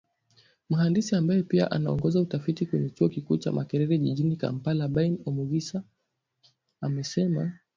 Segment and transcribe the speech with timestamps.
[0.69, 5.83] Mhandisi ambaye pia anaongoza utafiti kwenye chuo kikuu cha Makerere jijini Kampala Bain Omugisa
[6.81, 7.53] amesema